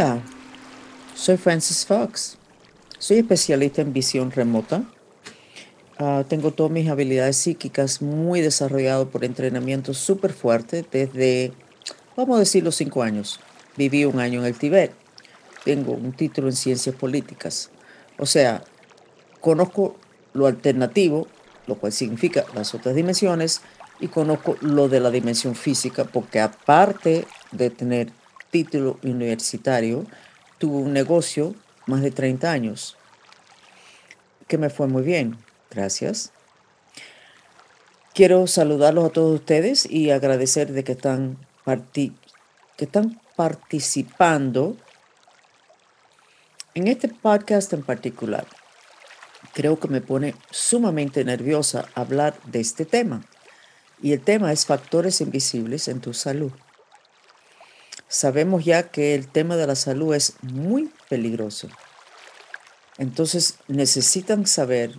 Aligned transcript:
Hola, 0.00 0.22
soy 1.14 1.36
Francis 1.36 1.84
Fox. 1.84 2.38
Soy 2.98 3.18
especialista 3.18 3.82
en 3.82 3.92
visión 3.92 4.30
remota. 4.30 4.82
Ah, 5.98 6.24
tengo 6.26 6.52
todas 6.52 6.72
mis 6.72 6.88
habilidades 6.88 7.36
psíquicas 7.36 8.00
muy 8.00 8.40
desarrolladas 8.40 9.08
por 9.08 9.26
entrenamiento 9.26 9.92
súper 9.92 10.32
fuerte 10.32 10.86
desde, 10.90 11.52
vamos 12.16 12.36
a 12.36 12.38
decir, 12.38 12.64
los 12.64 12.76
cinco 12.76 13.02
años. 13.02 13.40
Viví 13.76 14.06
un 14.06 14.20
año 14.20 14.40
en 14.40 14.46
el 14.46 14.56
Tíbet. 14.56 14.94
Tengo 15.66 15.92
un 15.92 16.12
título 16.14 16.48
en 16.48 16.56
ciencias 16.56 16.94
políticas. 16.94 17.70
O 18.16 18.24
sea, 18.24 18.64
conozco 19.42 19.96
lo 20.32 20.46
alternativo, 20.46 21.28
lo 21.66 21.74
cual 21.74 21.92
significa 21.92 22.46
las 22.54 22.74
otras 22.74 22.94
dimensiones, 22.94 23.60
y 24.00 24.08
conozco 24.08 24.56
lo 24.62 24.88
de 24.88 25.00
la 25.00 25.10
dimensión 25.10 25.54
física, 25.54 26.04
porque 26.04 26.40
aparte 26.40 27.26
de 27.52 27.68
tener 27.68 28.18
título 28.50 28.98
universitario, 29.02 30.06
tuve 30.58 30.76
un 30.76 30.92
negocio 30.92 31.54
más 31.86 32.02
de 32.02 32.10
30 32.10 32.50
años, 32.50 32.96
que 34.46 34.58
me 34.58 34.70
fue 34.70 34.86
muy 34.86 35.02
bien, 35.02 35.38
gracias. 35.70 36.32
Quiero 38.14 38.46
saludarlos 38.46 39.06
a 39.06 39.12
todos 39.12 39.40
ustedes 39.40 39.88
y 39.88 40.10
agradecer 40.10 40.72
de 40.72 40.84
que 40.84 40.92
están, 40.92 41.38
que 41.64 42.84
están 42.84 43.20
participando 43.36 44.76
en 46.74 46.88
este 46.88 47.08
podcast 47.08 47.72
en 47.72 47.82
particular. 47.82 48.46
Creo 49.54 49.78
que 49.80 49.88
me 49.88 50.00
pone 50.00 50.34
sumamente 50.50 51.24
nerviosa 51.24 51.88
hablar 51.94 52.38
de 52.44 52.60
este 52.60 52.84
tema. 52.84 53.22
Y 54.02 54.12
el 54.12 54.20
tema 54.20 54.52
es 54.52 54.66
factores 54.66 55.20
invisibles 55.20 55.88
en 55.88 56.00
tu 56.00 56.14
salud. 56.14 56.52
Sabemos 58.10 58.64
ya 58.64 58.90
que 58.90 59.14
el 59.14 59.28
tema 59.28 59.56
de 59.56 59.66
la 59.66 59.74
salud 59.74 60.14
es 60.14 60.34
muy 60.42 60.90
peligroso. 61.08 61.68
Entonces 62.98 63.54
necesitan 63.68 64.46
saber, 64.46 64.98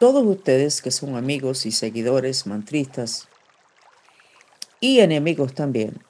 todos 0.00 0.24
ustedes 0.24 0.82
que 0.82 0.90
son 0.90 1.14
amigos 1.14 1.66
y 1.66 1.72
seguidores, 1.72 2.46
mantristas 2.46 3.28
y 4.80 4.98
enemigos 4.98 5.54
también, 5.54 6.02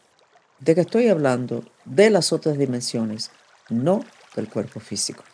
de 0.60 0.74
que 0.74 0.82
estoy 0.82 1.08
hablando 1.08 1.64
de 1.84 2.08
las 2.08 2.32
otras 2.32 2.56
dimensiones, 2.56 3.30
no 3.68 4.04
del 4.34 4.48
cuerpo 4.48 4.80
físico. 4.80 5.24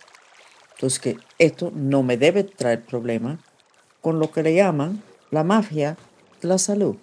Entonces 0.73 0.99
que 0.99 1.19
esto 1.39 1.71
no 1.75 2.03
me 2.03 2.17
debe 2.17 2.43
traer 2.45 2.85
problema 2.85 3.39
con 4.01 4.19
lo 4.19 4.33
que 4.33 4.43
le 4.43 4.55
llaman 4.55 5.03
la 5.31 5.45
mafia 5.45 5.97
la 6.45 6.59
salud, 6.59 6.97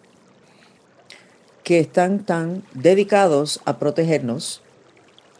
que 1.63 1.79
están 1.79 2.25
tan 2.25 2.63
dedicados 2.73 3.61
a 3.65 3.77
protegernos, 3.77 4.61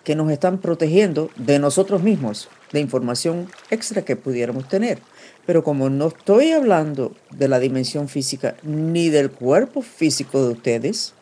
que 0.04 0.16
nos 0.16 0.32
están 0.32 0.60
protegiendo 0.60 1.30
de 1.36 1.60
nosotros 1.60 2.04
mismos, 2.04 2.50
de 2.72 2.80
información 2.80 3.50
extra 3.70 4.04
que 4.04 4.16
pudiéramos 4.16 4.68
tener. 4.68 5.00
Pero 5.46 5.64
como 5.64 5.90
no 5.90 6.08
estoy 6.08 6.52
hablando 6.52 7.14
de 7.32 7.48
la 7.48 7.60
dimensión 7.60 8.08
física 8.08 8.56
ni 8.64 9.10
del 9.10 9.32
cuerpo 9.32 9.82
físico 9.82 10.44
de 10.46 10.54
ustedes, 10.54 11.14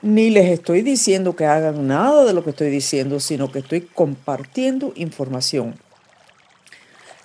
ni 0.00 0.30
les 0.30 0.46
estoy 0.46 0.82
diciendo 0.82 1.34
que 1.34 1.46
hagan 1.46 1.88
nada 1.88 2.24
de 2.24 2.32
lo 2.32 2.44
que 2.44 2.50
estoy 2.50 2.70
diciendo, 2.70 3.18
sino 3.20 3.50
que 3.50 3.58
estoy 3.60 3.80
compartiendo 3.80 4.92
información 4.94 5.74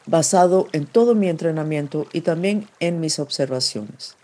basado 0.05 0.67
en 0.71 0.85
todo 0.85 1.15
mi 1.15 1.29
entrenamiento 1.29 2.07
y 2.13 2.21
también 2.21 2.67
en 2.79 2.99
mis 2.99 3.19
observaciones. 3.19 4.15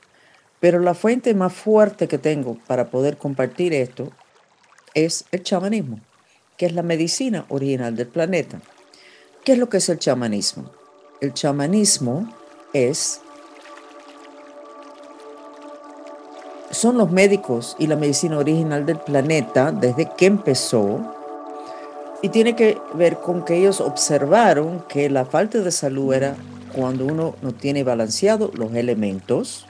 Pero 0.60 0.80
la 0.80 0.94
fuente 0.94 1.34
más 1.34 1.54
fuerte 1.54 2.08
que 2.08 2.18
tengo 2.18 2.58
para 2.68 2.90
poder 2.90 3.18
compartir 3.18 3.74
esto 3.74 4.12
es 4.94 5.26
el 5.32 5.44
chamanismo, 5.44 6.00
que 6.58 6.66
es 6.66 6.74
la 6.74 6.84
medicina 6.84 7.46
original 7.50 7.96
del 7.96 8.08
planeta. 8.08 8.60
¿Qué 9.44 9.54
es 9.54 9.58
lo 9.58 9.70
que 9.70 9.78
es 9.78 9.88
el 9.90 10.00
chamanismo? 10.00 10.72
El 11.22 11.34
chamanismo 11.34 12.34
es 12.74 13.22
son 16.72 16.98
los 16.98 17.12
médicos 17.12 17.76
y 17.80 17.88
la 17.88 17.96
medicina 17.96 18.38
original 18.38 18.86
del 18.86 19.00
planeta 19.00 19.72
desde 19.72 20.10
que 20.16 20.28
empezó 20.28 21.16
y 22.22 22.30
tiene 22.30 22.56
que 22.56 22.78
ver 22.94 23.18
con 23.18 23.44
que 23.44 23.58
ellos 23.58 23.82
observaron 23.82 24.84
que 24.88 25.10
la 25.10 25.26
falta 25.26 25.60
de 25.60 25.72
salud 25.72 26.14
era 26.14 26.36
cuando 26.74 27.06
uno 27.06 27.36
no 27.42 27.54
tiene 27.54 27.84
balanceado 27.84 28.52
los 28.54 28.74
elementos 28.74 29.66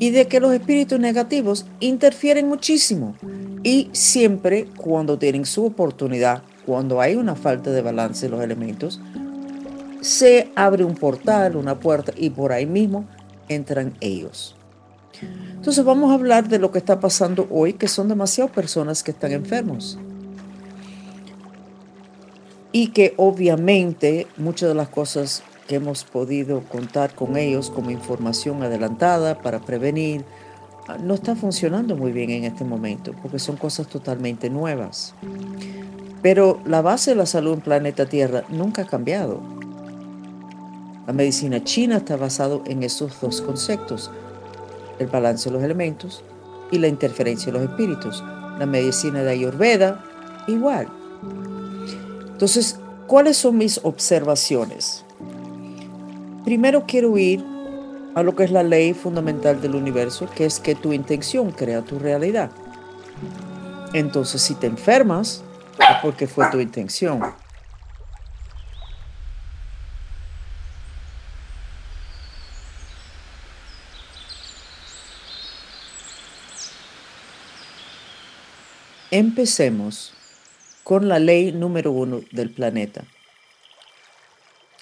y 0.00 0.10
de 0.10 0.26
que 0.26 0.40
los 0.40 0.52
espíritus 0.52 0.98
negativos 0.98 1.66
interfieren 1.78 2.48
muchísimo 2.48 3.14
y 3.62 3.90
siempre 3.92 4.66
cuando 4.76 5.18
tienen 5.18 5.44
su 5.44 5.66
oportunidad, 5.66 6.42
cuando 6.64 7.02
hay 7.02 7.16
una 7.16 7.36
falta 7.36 7.70
de 7.70 7.82
balance 7.82 8.26
de 8.26 8.30
los 8.30 8.42
elementos, 8.42 8.98
se 10.00 10.50
abre 10.56 10.84
un 10.84 10.94
portal, 10.94 11.54
una 11.54 11.78
puerta 11.78 12.12
y 12.16 12.30
por 12.30 12.50
ahí 12.50 12.64
mismo 12.64 13.06
entran 13.48 13.92
ellos. 14.00 14.56
Entonces 15.54 15.84
vamos 15.84 16.10
a 16.10 16.14
hablar 16.14 16.48
de 16.48 16.58
lo 16.58 16.72
que 16.72 16.78
está 16.78 16.98
pasando 16.98 17.46
hoy, 17.50 17.74
que 17.74 17.86
son 17.86 18.08
demasiadas 18.08 18.52
personas 18.52 19.02
que 19.02 19.10
están 19.10 19.32
enfermos. 19.32 19.98
Y 22.72 22.88
que 22.88 23.12
obviamente 23.18 24.26
muchas 24.38 24.70
de 24.70 24.74
las 24.74 24.88
cosas 24.88 25.42
que 25.70 25.76
hemos 25.76 26.02
podido 26.02 26.62
contar 26.62 27.14
con 27.14 27.36
ellos 27.36 27.70
como 27.70 27.92
información 27.92 28.60
adelantada 28.64 29.40
para 29.40 29.60
prevenir, 29.60 30.24
ah, 30.88 30.98
no 30.98 31.14
está 31.14 31.36
funcionando 31.36 31.94
muy 31.94 32.10
bien 32.10 32.30
en 32.30 32.42
este 32.42 32.64
momento, 32.64 33.14
porque 33.22 33.38
son 33.38 33.56
cosas 33.56 33.86
totalmente 33.86 34.50
nuevas. 34.50 35.14
Pero 36.22 36.58
la 36.64 36.82
base 36.82 37.12
de 37.12 37.16
la 37.18 37.26
salud 37.26 37.54
en 37.54 37.60
planeta 37.60 38.06
Tierra 38.06 38.42
nunca 38.48 38.82
ha 38.82 38.86
cambiado. 38.86 39.40
La 41.06 41.12
medicina 41.12 41.62
china 41.62 41.98
está 41.98 42.16
basada 42.16 42.58
en 42.66 42.82
esos 42.82 43.20
dos 43.20 43.40
conceptos, 43.40 44.10
el 44.98 45.06
balance 45.06 45.50
de 45.50 45.54
los 45.54 45.62
elementos 45.62 46.24
y 46.72 46.80
la 46.80 46.88
interferencia 46.88 47.52
de 47.52 47.60
los 47.60 47.70
espíritus. 47.70 48.24
La 48.58 48.66
medicina 48.66 49.22
de 49.22 49.30
Ayurveda, 49.30 50.04
igual. 50.48 50.88
Entonces, 52.32 52.80
¿cuáles 53.06 53.36
son 53.36 53.56
mis 53.56 53.78
observaciones? 53.84 55.04
Primero 56.44 56.84
quiero 56.86 57.18
ir 57.18 57.44
a 58.14 58.22
lo 58.22 58.34
que 58.34 58.44
es 58.44 58.50
la 58.50 58.62
ley 58.62 58.94
fundamental 58.94 59.60
del 59.60 59.74
universo, 59.74 60.28
que 60.34 60.46
es 60.46 60.58
que 60.58 60.74
tu 60.74 60.92
intención 60.92 61.52
crea 61.52 61.82
tu 61.82 61.98
realidad. 61.98 62.50
Entonces, 63.92 64.40
si 64.40 64.54
te 64.54 64.66
enfermas, 64.66 65.44
es 65.78 65.96
porque 66.02 66.26
fue 66.26 66.48
tu 66.50 66.58
intención. 66.58 67.20
Empecemos 79.10 80.14
con 80.84 81.08
la 81.08 81.18
ley 81.18 81.52
número 81.52 81.92
uno 81.92 82.20
del 82.30 82.50
planeta 82.50 83.04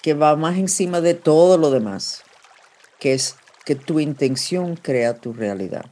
que 0.01 0.13
va 0.13 0.35
más 0.35 0.57
encima 0.57 1.01
de 1.01 1.13
todo 1.13 1.57
lo 1.57 1.71
demás, 1.71 2.23
que 2.99 3.13
es 3.13 3.35
que 3.65 3.75
tu 3.75 3.99
intención 3.99 4.75
crea 4.75 5.19
tu 5.19 5.33
realidad. 5.33 5.85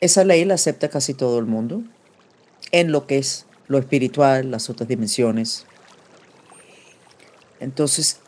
Esa 0.00 0.24
ley 0.24 0.44
la 0.44 0.54
acepta 0.54 0.88
casi 0.88 1.14
todo 1.14 1.38
el 1.38 1.46
mundo 1.46 1.82
en 2.72 2.92
lo 2.92 3.06
que 3.06 3.18
es 3.18 3.46
lo 3.68 3.78
espiritual, 3.78 4.50
las 4.50 4.70
otras 4.70 4.88
dimensiones. 4.88 5.66
Entonces, 7.60 8.18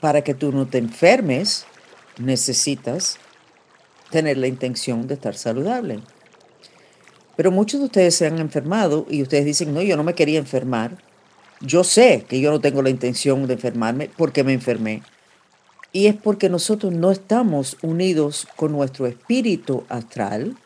para 0.00 0.22
que 0.22 0.34
tú 0.34 0.52
no 0.52 0.66
te 0.66 0.78
enfermes, 0.78 1.64
necesitas 2.18 3.18
tener 4.10 4.36
la 4.36 4.46
intención 4.46 5.06
de 5.06 5.14
estar 5.14 5.34
saludable. 5.34 6.00
Pero 7.36 7.50
muchos 7.50 7.80
de 7.80 7.86
ustedes 7.86 8.14
se 8.14 8.26
han 8.26 8.38
enfermado 8.38 9.06
y 9.10 9.22
ustedes 9.22 9.44
dicen, 9.44 9.74
no, 9.74 9.82
yo 9.82 9.96
no 9.96 10.04
me 10.04 10.14
quería 10.14 10.38
enfermar, 10.38 10.98
yo 11.60 11.84
sé 11.84 12.24
que 12.28 12.40
yo 12.40 12.50
no 12.50 12.60
tengo 12.60 12.82
la 12.82 12.90
intención 12.90 13.46
de 13.46 13.54
enfermarme 13.54 14.10
porque 14.16 14.44
me 14.44 14.52
enfermé. 14.52 15.02
Y 15.92 16.06
es 16.06 16.14
porque 16.14 16.48
nosotros 16.48 16.92
no 16.92 17.10
estamos 17.10 17.78
unidos 17.82 18.46
con 18.56 18.72
nuestro 18.72 19.06
espíritu 19.06 19.84
astral, 19.88 20.56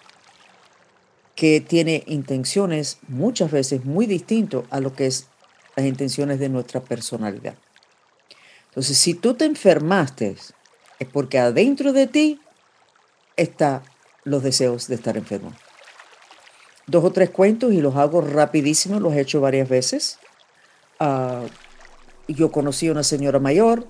que 1.34 1.60
tiene 1.60 2.04
intenciones 2.06 2.98
muchas 3.08 3.50
veces 3.50 3.84
muy 3.84 4.06
distintas 4.06 4.64
a 4.70 4.80
lo 4.80 4.92
que 4.92 5.06
es 5.06 5.26
las 5.74 5.86
intenciones 5.86 6.38
de 6.38 6.48
nuestra 6.48 6.80
personalidad. 6.80 7.54
Entonces, 8.68 8.98
si 8.98 9.14
tú 9.14 9.34
te 9.34 9.46
enfermaste, 9.46 10.36
es 10.98 11.08
porque 11.08 11.38
adentro 11.38 11.92
de 11.92 12.06
ti 12.06 12.40
están 13.36 13.82
los 14.24 14.42
deseos 14.42 14.86
de 14.86 14.96
estar 14.96 15.16
enfermo. 15.16 15.52
Dos 16.86 17.04
o 17.04 17.10
tres 17.10 17.30
cuentos 17.30 17.72
y 17.72 17.80
los 17.80 17.96
hago 17.96 18.20
rapidísimo, 18.20 19.00
los 19.00 19.14
he 19.14 19.20
hecho 19.20 19.40
varias 19.40 19.68
veces. 19.68 20.19
Ah, 21.00 21.42
yo 22.28 22.52
conocí 22.52 22.88
a 22.88 22.92
una 22.92 23.02
señora 23.02 23.40
mayor 23.40 23.86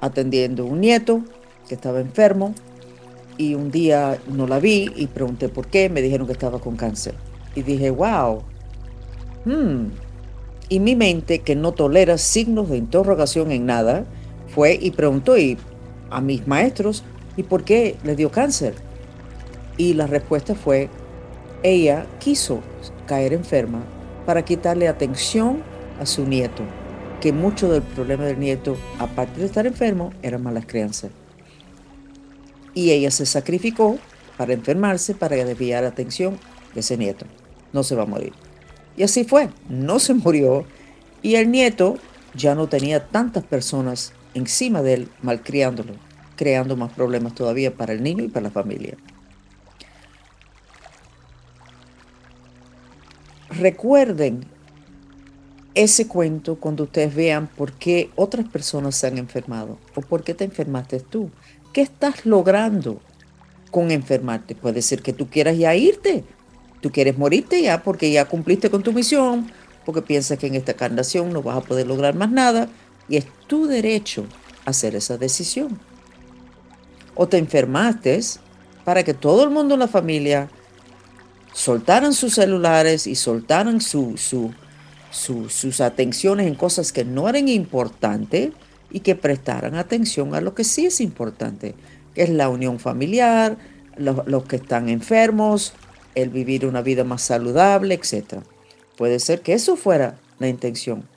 atendiendo 0.00 0.64
a 0.64 0.66
un 0.66 0.80
nieto 0.80 1.20
que 1.68 1.74
estaba 1.74 2.00
enfermo 2.00 2.54
y 3.38 3.54
un 3.54 3.70
día 3.70 4.18
no 4.26 4.46
la 4.46 4.58
vi 4.58 4.90
y 4.96 5.06
pregunté 5.06 5.48
por 5.48 5.68
qué, 5.68 5.88
me 5.88 6.02
dijeron 6.02 6.26
que 6.26 6.32
estaba 6.32 6.58
con 6.58 6.76
cáncer. 6.76 7.14
Y 7.54 7.62
dije, 7.62 7.90
wow, 7.90 8.42
Hmm. 9.46 9.92
Y 10.68 10.80
mi 10.80 10.96
mente, 10.96 11.38
que 11.38 11.54
no 11.54 11.70
tolera 11.70 12.18
signos 12.18 12.68
de 12.68 12.78
interrogación 12.78 13.52
en 13.52 13.64
nada, 13.64 14.04
fue 14.48 14.76
y 14.80 14.90
preguntó 14.90 15.34
a 16.10 16.20
mis 16.20 16.48
maestros, 16.48 17.04
¿y 17.36 17.44
por 17.44 17.62
qué 17.62 17.96
le 18.02 18.16
dio 18.16 18.32
cáncer? 18.32 18.74
Y 19.76 19.94
la 19.94 20.08
respuesta 20.08 20.56
fue, 20.56 20.90
ella 21.62 22.06
quiso 22.18 22.60
caer 23.06 23.32
enferma 23.32 23.84
para 24.26 24.44
quitarle 24.44 24.88
atención 24.88 25.62
a 26.00 26.06
su 26.06 26.26
nieto, 26.26 26.62
que 27.20 27.32
mucho 27.32 27.68
del 27.70 27.82
problema 27.82 28.24
del 28.24 28.38
nieto, 28.38 28.76
aparte 28.98 29.40
de 29.40 29.46
estar 29.46 29.66
enfermo, 29.66 30.12
eran 30.22 30.42
malas 30.42 30.66
crianzas. 30.66 31.10
Y 32.74 32.90
ella 32.90 33.10
se 33.10 33.26
sacrificó 33.26 33.98
para 34.36 34.52
enfermarse, 34.52 35.14
para 35.14 35.36
desviar 35.36 35.82
la 35.82 35.88
atención 35.88 36.38
de 36.74 36.80
ese 36.80 36.96
nieto. 36.96 37.26
No 37.72 37.82
se 37.82 37.94
va 37.94 38.02
a 38.02 38.06
morir. 38.06 38.32
Y 38.96 39.02
así 39.02 39.24
fue, 39.24 39.48
no 39.68 39.98
se 39.98 40.14
murió. 40.14 40.64
Y 41.22 41.36
el 41.36 41.50
nieto 41.50 41.96
ya 42.34 42.54
no 42.54 42.68
tenía 42.68 43.06
tantas 43.06 43.44
personas 43.44 44.12
encima 44.34 44.82
de 44.82 44.94
él 44.94 45.08
malcriándolo, 45.22 45.94
creando 46.36 46.76
más 46.76 46.92
problemas 46.92 47.34
todavía 47.34 47.74
para 47.74 47.94
el 47.94 48.02
niño 48.02 48.24
y 48.24 48.28
para 48.28 48.44
la 48.44 48.50
familia. 48.50 48.96
Recuerden 53.48 54.44
ese 55.76 56.08
cuento 56.08 56.56
cuando 56.56 56.84
ustedes 56.84 57.14
vean 57.14 57.46
por 57.46 57.72
qué 57.72 58.10
otras 58.16 58.48
personas 58.48 58.96
se 58.96 59.06
han 59.06 59.18
enfermado 59.18 59.78
o 59.94 60.00
por 60.00 60.24
qué 60.24 60.32
te 60.32 60.44
enfermaste 60.44 61.00
tú. 61.00 61.30
¿Qué 61.74 61.82
estás 61.82 62.24
logrando 62.24 62.98
con 63.70 63.90
enfermarte? 63.90 64.54
Puede 64.54 64.80
ser 64.80 65.02
que 65.02 65.12
tú 65.12 65.28
quieras 65.28 65.58
ya 65.58 65.74
irte, 65.74 66.24
tú 66.80 66.90
quieres 66.90 67.18
morirte 67.18 67.60
ya 67.60 67.82
porque 67.82 68.10
ya 68.10 68.24
cumpliste 68.24 68.70
con 68.70 68.82
tu 68.82 68.94
misión, 68.94 69.52
porque 69.84 70.00
piensas 70.00 70.38
que 70.38 70.46
en 70.46 70.54
esta 70.54 70.72
encarnación 70.72 71.30
no 71.30 71.42
vas 71.42 71.58
a 71.58 71.60
poder 71.60 71.86
lograr 71.86 72.14
más 72.14 72.30
nada 72.30 72.68
y 73.06 73.18
es 73.18 73.26
tu 73.46 73.66
derecho 73.66 74.24
hacer 74.64 74.96
esa 74.96 75.18
decisión. 75.18 75.78
O 77.14 77.28
te 77.28 77.36
enfermaste 77.36 78.18
para 78.82 79.04
que 79.04 79.12
todo 79.12 79.44
el 79.44 79.50
mundo 79.50 79.74
en 79.74 79.80
la 79.80 79.88
familia 79.88 80.48
soltaran 81.52 82.14
sus 82.14 82.34
celulares 82.34 83.06
y 83.06 83.14
soltaran 83.14 83.82
su, 83.82 84.16
su 84.16 84.54
sus 85.16 85.80
atenciones 85.80 86.46
en 86.46 86.54
cosas 86.54 86.92
que 86.92 87.04
no 87.04 87.28
eran 87.28 87.48
importantes 87.48 88.50
y 88.90 89.00
que 89.00 89.14
prestaran 89.14 89.74
atención 89.74 90.34
a 90.34 90.40
lo 90.40 90.54
que 90.54 90.62
sí 90.62 90.86
es 90.86 91.00
importante, 91.00 91.74
que 92.14 92.22
es 92.22 92.30
la 92.30 92.48
unión 92.48 92.78
familiar, 92.78 93.56
los, 93.96 94.44
que 94.44 94.56
están 94.56 94.88
enfermos, 94.88 95.72
el 96.14 96.28
vivir 96.28 96.66
una 96.66 96.82
vida 96.82 97.02
más 97.02 97.22
saludable, 97.22 97.94
etc. 97.94 98.42
Puede 98.96 99.18
ser 99.18 99.40
que 99.40 99.54
eso 99.54 99.76
fuera 99.76 100.18
la 100.38 100.48
intención, 100.48 101.08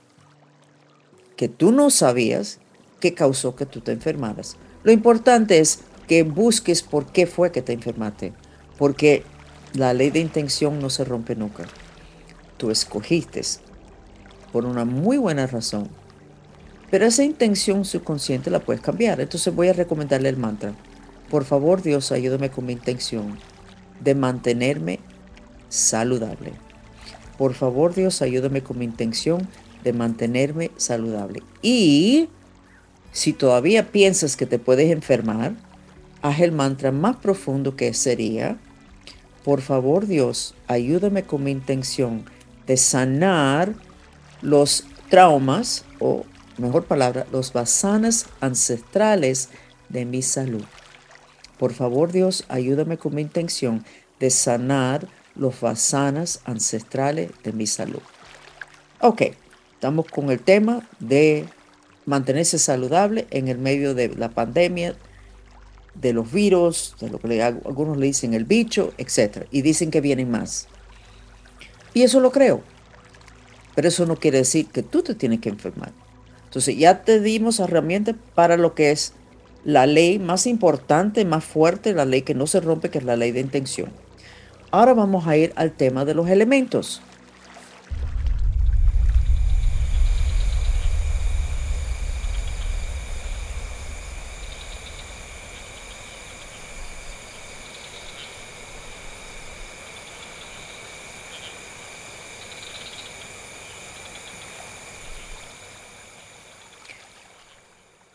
que 1.35 1.49
tú 1.49 1.71
no 1.71 1.89
sabías 1.89 2.59
que 3.01 3.13
causó 3.13 3.55
que 3.55 3.65
tú 3.65 3.81
te 3.81 3.91
enfermaras. 3.91 4.55
Lo 4.83 4.91
importante 4.91 5.59
es 5.59 5.79
que 6.07 6.23
busques 6.23 6.83
por 6.83 7.11
qué 7.11 7.27
fue 7.27 7.51
que 7.51 7.61
te 7.61 7.73
enfermaste, 7.73 8.33
porque 8.77 9.23
la 9.73 9.93
ley 9.93 10.09
de 10.09 10.19
intención 10.19 10.79
no 10.79 10.89
se 10.89 11.03
rompe 11.03 11.35
nunca. 11.35 11.65
Tú 12.57 12.71
escogiste 12.71 13.41
por 14.51 14.65
una 14.65 14.85
muy 14.85 15.17
buena 15.17 15.47
razón. 15.47 15.89
Pero 16.91 17.05
esa 17.05 17.23
intención 17.23 17.85
subconsciente 17.85 18.49
la 18.49 18.59
puedes 18.59 18.81
cambiar. 18.81 19.21
Entonces 19.21 19.53
voy 19.53 19.67
a 19.67 19.73
recomendarle 19.73 20.29
el 20.29 20.37
mantra. 20.37 20.73
Por 21.29 21.45
favor, 21.45 21.81
Dios, 21.81 22.11
ayúdame 22.11 22.49
con 22.49 22.65
mi 22.65 22.73
intención 22.73 23.37
de 24.01 24.15
mantenerme 24.15 24.99
saludable. 25.69 26.53
Por 27.37 27.53
favor, 27.53 27.93
Dios, 27.93 28.21
ayúdame 28.21 28.63
con 28.63 28.79
mi 28.79 28.85
intención 28.85 29.47
de 29.83 29.93
mantenerme 29.93 30.71
saludable. 30.77 31.43
Y 31.61 32.29
si 33.11 33.33
todavía 33.33 33.91
piensas 33.91 34.35
que 34.35 34.45
te 34.45 34.59
puedes 34.59 34.91
enfermar, 34.91 35.53
haz 36.21 36.39
el 36.39 36.51
mantra 36.51 36.91
más 36.91 37.17
profundo 37.17 37.75
que 37.75 37.93
sería, 37.93 38.57
por 39.43 39.61
favor, 39.61 40.05
Dios, 40.05 40.55
ayúdame 40.67 41.23
con 41.23 41.43
mi 41.43 41.51
intención 41.51 42.25
de 42.67 42.77
sanar 42.77 43.73
los 44.41 44.85
traumas, 45.09 45.85
o 45.99 46.25
mejor 46.57 46.85
palabra, 46.85 47.25
los 47.31 47.53
basanas 47.53 48.27
ancestrales 48.41 49.49
de 49.89 50.05
mi 50.05 50.21
salud. 50.21 50.63
Por 51.57 51.73
favor, 51.73 52.11
Dios, 52.11 52.45
ayúdame 52.47 52.97
con 52.97 53.15
mi 53.15 53.21
intención 53.21 53.85
de 54.19 54.29
sanar 54.29 55.07
los 55.35 55.59
basanas 55.59 56.41
ancestrales 56.45 57.31
de 57.43 57.53
mi 57.53 57.67
salud. 57.67 58.01
Ok, 59.01 59.23
estamos 59.73 60.05
con 60.07 60.29
el 60.29 60.39
tema 60.39 60.87
de 60.99 61.45
mantenerse 62.05 62.59
saludable 62.59 63.27
en 63.31 63.47
el 63.47 63.57
medio 63.57 63.93
de 63.93 64.09
la 64.09 64.29
pandemia, 64.29 64.95
de 65.95 66.13
los 66.13 66.31
virus, 66.31 66.95
de 66.99 67.09
lo 67.09 67.19
que 67.19 67.41
algunos 67.41 67.97
le 67.97 68.07
dicen 68.07 68.33
el 68.33 68.45
bicho, 68.45 68.93
etc. 68.97 69.45
Y 69.51 69.61
dicen 69.61 69.91
que 69.91 70.01
vienen 70.01 70.31
más. 70.31 70.67
Y 71.93 72.03
eso 72.03 72.19
lo 72.19 72.31
creo. 72.31 72.63
Pero 73.79 73.87
eso 73.87 74.05
no 74.05 74.17
quiere 74.17 74.39
decir 74.39 74.67
que 74.67 74.83
tú 74.83 75.03
te 75.03 75.15
tienes 75.15 75.39
que 75.39 75.47
enfermar. 75.47 75.93
Entonces 76.43 76.77
ya 76.77 77.01
te 77.03 77.21
dimos 77.21 77.61
herramientas 77.61 78.17
para 78.35 78.57
lo 78.57 78.75
que 78.75 78.91
es 78.91 79.13
la 79.63 79.85
ley 79.85 80.19
más 80.19 80.47
importante, 80.47 81.23
más 81.23 81.45
fuerte, 81.45 81.93
la 81.93 82.03
ley 82.03 82.23
que 82.23 82.33
no 82.33 82.45
se 82.45 82.59
rompe, 82.59 82.89
que 82.89 82.97
es 82.97 83.05
la 83.05 83.15
ley 83.15 83.31
de 83.31 83.39
intención. 83.39 83.89
Ahora 84.69 84.93
vamos 84.93 85.27
a 85.27 85.37
ir 85.37 85.53
al 85.55 85.71
tema 85.71 86.03
de 86.03 86.13
los 86.13 86.27
elementos. 86.27 87.01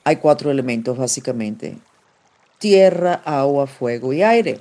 Hay 0.04 0.16
cuatro 0.16 0.50
elementos 0.50 0.96
básicamente. 0.96 1.78
Tierra, 2.58 3.14
agua, 3.24 3.66
fuego 3.66 4.12
y 4.12 4.22
aire. 4.22 4.60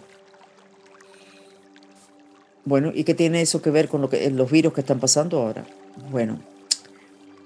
Bueno, 2.66 2.92
¿y 2.94 3.04
qué 3.04 3.14
tiene 3.14 3.42
eso 3.42 3.62
que 3.62 3.70
ver 3.70 3.90
con 3.90 4.02
lo 4.02 4.10
que, 4.10 4.30
los 4.32 4.50
virus 4.50 4.74
que 4.74 4.82
están 4.82 5.00
pasando 5.00 5.42
ahora? 5.42 5.66
Bueno, 6.10 6.40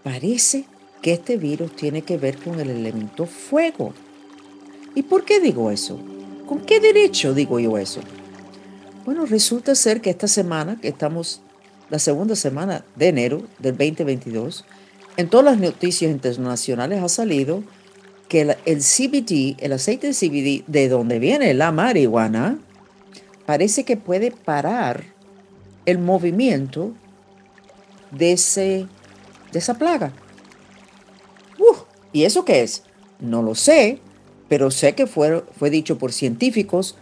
parece 0.03 0.65
que 1.01 1.13
este 1.13 1.37
virus 1.37 1.75
tiene 1.75 2.03
que 2.03 2.17
ver 2.17 2.37
con 2.37 2.59
el 2.59 2.69
elemento 2.69 3.25
fuego. 3.25 3.93
¿Y 4.93 5.03
por 5.03 5.25
qué 5.25 5.39
digo 5.39 5.71
eso? 5.71 5.99
¿Con 6.45 6.61
qué 6.61 6.79
derecho 6.79 7.33
digo 7.33 7.59
yo 7.59 7.77
eso? 7.77 8.01
Bueno, 9.05 9.25
resulta 9.25 9.73
ser 9.73 10.01
que 10.01 10.09
esta 10.09 10.27
semana, 10.27 10.79
que 10.79 10.89
estamos 10.89 11.41
la 11.89 11.99
segunda 11.99 12.35
semana 12.35 12.83
de 12.95 13.07
enero 13.07 13.41
del 13.59 13.77
2022, 13.77 14.65
en 15.17 15.29
todas 15.29 15.45
las 15.45 15.57
noticias 15.59 16.11
internacionales 16.11 17.01
ha 17.01 17.09
salido 17.09 17.63
que 18.27 18.41
el, 18.41 18.79
CBD, 18.79 19.55
el 19.59 19.73
aceite 19.73 20.07
de 20.07 20.13
CBD, 20.13 20.63
de 20.67 20.89
donde 20.89 21.19
viene 21.19 21.53
la 21.53 21.71
marihuana, 21.71 22.59
parece 23.45 23.83
que 23.83 23.97
puede 23.97 24.31
parar 24.31 25.05
el 25.85 25.99
movimiento 25.99 26.93
de, 28.11 28.33
ese, 28.33 28.87
de 29.51 29.59
esa 29.59 29.75
plaga. 29.75 30.11
¿Y 32.13 32.23
eso 32.23 32.45
qué 32.45 32.63
es? 32.63 32.83
No 33.19 33.43
lo 33.43 33.53
sé, 33.53 33.99
pero 34.49 34.71
sé 34.71 34.95
que 34.95 35.07
fue, 35.07 35.43
fue 35.57 35.69
dicho 35.69 35.97
por 35.97 36.11
científicos 36.11 36.95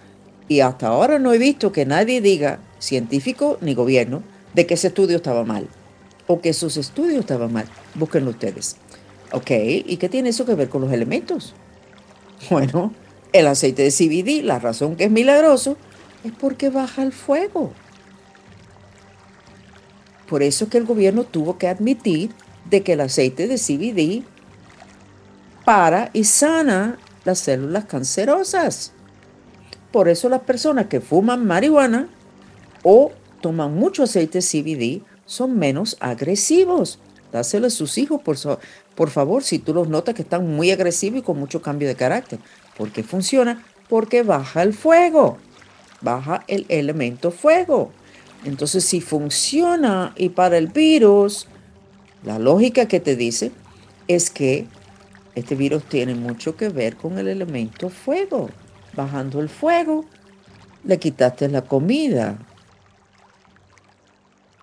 y 0.47 0.59
hasta 0.59 0.87
ahora 0.87 1.19
no 1.19 1.33
he 1.33 1.37
visto 1.37 1.71
que 1.71 1.85
nadie 1.85 2.21
diga, 2.21 2.59
científico 2.79 3.57
ni 3.61 3.73
gobierno, 3.73 4.23
de 4.53 4.65
que 4.65 4.73
ese 4.73 4.87
estudio 4.87 5.17
estaba 5.17 5.45
mal 5.45 5.67
o 6.27 6.41
que 6.41 6.49
esos 6.49 6.77
estudios 6.77 7.19
estaban 7.19 7.53
mal. 7.53 7.65
Búsquenlo 7.93 8.31
ustedes. 8.31 8.77
Ok, 9.35 9.51
¿y 9.51 9.97
qué 9.97 10.07
tiene 10.07 10.29
eso 10.29 10.45
que 10.45 10.55
ver 10.55 10.69
con 10.69 10.81
los 10.81 10.91
elementos? 10.93 11.53
Bueno, 12.49 12.93
el 13.33 13.47
aceite 13.47 13.81
de 13.81 13.91
CBD, 13.91 14.45
la 14.45 14.59
razón 14.59 14.95
que 14.95 15.05
es 15.05 15.11
milagroso, 15.11 15.77
es 16.23 16.31
porque 16.31 16.69
baja 16.69 17.03
el 17.03 17.11
fuego. 17.11 17.73
Por 20.29 20.41
eso 20.41 20.65
es 20.65 20.71
que 20.71 20.77
el 20.77 20.85
gobierno 20.85 21.25
tuvo 21.25 21.57
que 21.57 21.67
admitir 21.67 22.31
de 22.69 22.81
que 22.81 22.93
el 22.93 23.01
aceite 23.01 23.47
de 23.47 23.57
CBD 23.57 24.25
para 25.65 26.11
y 26.13 26.23
sana 26.23 26.97
las 27.25 27.39
células 27.39 27.85
cancerosas. 27.85 28.93
Por 29.91 30.07
eso 30.07 30.29
las 30.29 30.41
personas 30.41 30.85
que 30.85 31.01
fuman 31.01 31.45
marihuana 31.45 32.07
o 32.83 33.11
toman 33.41 33.75
mucho 33.75 34.03
aceite 34.03 34.39
CBD 34.39 35.03
son 35.25 35.57
menos 35.57 35.97
agresivos. 35.99 36.99
Dáselo 37.35 37.67
a 37.67 37.69
sus 37.69 37.97
hijos, 37.97 38.21
por, 38.21 38.37
por 38.95 39.09
favor, 39.09 39.43
si 39.43 39.59
tú 39.59 39.73
los 39.73 39.89
notas 39.89 40.15
que 40.15 40.21
están 40.21 40.47
muy 40.47 40.71
agresivos 40.71 41.19
y 41.19 41.23
con 41.23 41.37
mucho 41.37 41.61
cambio 41.61 41.87
de 41.87 41.95
carácter. 41.95 42.39
¿Por 42.77 42.91
qué 42.91 43.03
funciona? 43.03 43.63
Porque 43.89 44.23
baja 44.23 44.63
el 44.63 44.73
fuego, 44.73 45.37
baja 46.01 46.43
el 46.47 46.65
elemento 46.69 47.31
fuego. 47.31 47.91
Entonces, 48.45 48.85
si 48.85 49.01
funciona 49.01 50.13
y 50.15 50.29
para 50.29 50.57
el 50.57 50.67
virus, 50.67 51.47
la 52.23 52.39
lógica 52.39 52.87
que 52.87 52.99
te 52.99 53.15
dice 53.15 53.51
es 54.07 54.29
que 54.29 54.67
este 55.35 55.55
virus 55.55 55.83
tiene 55.83 56.15
mucho 56.15 56.55
que 56.55 56.69
ver 56.69 56.95
con 56.95 57.17
el 57.17 57.27
elemento 57.27 57.89
fuego. 57.89 58.49
Bajando 58.93 59.41
el 59.41 59.49
fuego, 59.49 60.05
le 60.85 60.97
quitaste 60.99 61.49
la 61.49 61.63
comida. 61.63 62.37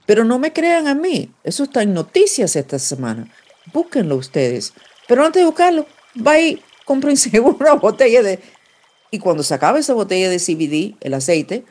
Pero 0.06 0.24
no 0.24 0.38
me 0.38 0.52
crean 0.52 0.88
a 0.88 0.94
mí, 0.94 1.30
eso 1.44 1.64
está 1.64 1.82
en 1.82 1.92
noticias 1.92 2.56
esta 2.56 2.78
semana. 2.78 3.28
Búsquenlo 3.72 4.16
ustedes. 4.16 4.72
Pero 5.06 5.24
antes 5.24 5.40
de 5.40 5.46
buscarlo, 5.46 5.86
va 6.26 6.38
y 6.38 6.62
cómprense 6.84 7.38
una 7.40 7.74
botella 7.74 8.22
de... 8.22 8.38
Y 9.10 9.18
cuando 9.18 9.42
se 9.42 9.54
acabe 9.54 9.80
esa 9.80 9.92
botella 9.92 10.30
de 10.30 10.38
CBD, 10.38 10.96
el 11.00 11.14
aceite, 11.14 11.64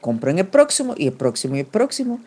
compren 0.00 0.38
el 0.38 0.46
próximo 0.46 0.94
y 0.96 1.06
el 1.06 1.14
próximo 1.14 1.56
y 1.56 1.60
el 1.60 1.66
próximo. 1.66 2.20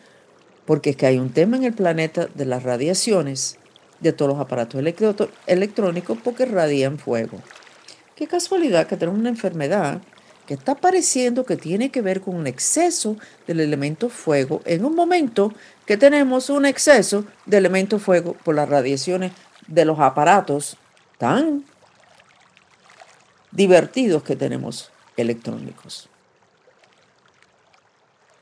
Porque 0.66 0.92
es 0.92 0.96
que 0.96 1.06
hay 1.06 1.20
un 1.20 1.32
tema 1.32 1.58
en 1.58 1.66
el 1.66 1.74
planeta 1.74 2.28
de 2.34 2.46
las 2.46 2.64
radiaciones 2.64 3.58
de 4.00 4.14
todos 4.14 4.32
los 4.32 4.40
aparatos 4.40 4.82
electrónicos 5.46 6.18
porque 6.24 6.46
radian 6.46 6.98
fuego. 6.98 7.40
Qué 8.16 8.28
casualidad 8.28 8.88
que 8.88 8.98
tenemos 8.98 9.20
una 9.20 9.30
enfermedad 9.30 10.02
que 10.50 10.56
está 10.56 10.74
pareciendo 10.74 11.46
que 11.46 11.58
tiene 11.58 11.92
que 11.92 12.02
ver 12.02 12.22
con 12.22 12.36
un 12.36 12.48
exceso 12.48 13.18
del 13.46 13.60
elemento 13.60 14.10
fuego 14.10 14.64
en 14.66 14.84
un 14.84 14.96
momento 14.96 15.54
que 15.86 15.96
tenemos 15.96 16.50
un 16.50 16.66
exceso 16.66 17.24
de 17.46 17.58
elemento 17.58 18.00
fuego 18.00 18.34
por 18.34 18.56
las 18.56 18.68
radiaciones 18.68 19.32
de 19.68 19.86
los 19.86 20.00
aparatos 20.00 20.76
tan 21.20 21.66
divertidos 23.52 24.24
que 24.24 24.36
tenemos 24.36 24.92
electrónicos. 25.18 26.10